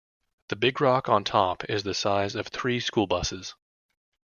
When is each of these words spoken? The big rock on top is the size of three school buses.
The 0.49 0.55
big 0.55 0.81
rock 0.81 1.09
on 1.09 1.23
top 1.23 1.63
is 1.69 1.83
the 1.83 1.93
size 1.93 2.33
of 2.33 2.47
three 2.47 2.79
school 2.79 3.05
buses. 3.05 3.53